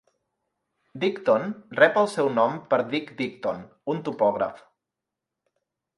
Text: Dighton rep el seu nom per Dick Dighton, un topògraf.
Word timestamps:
Dighton 1.03 1.45
rep 1.81 1.99
el 2.03 2.09
seu 2.15 2.31
nom 2.39 2.57
per 2.71 2.81
Dick 2.95 3.15
Dighton, 3.21 3.63
un 3.95 4.03
topògraf. 4.09 4.65